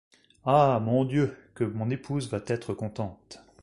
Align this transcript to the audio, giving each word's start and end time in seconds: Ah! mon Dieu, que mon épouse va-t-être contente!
Ah! 0.45 0.79
mon 0.81 1.05
Dieu, 1.05 1.37
que 1.53 1.63
mon 1.63 1.91
épouse 1.91 2.27
va-t-être 2.31 2.73
contente! 2.73 3.43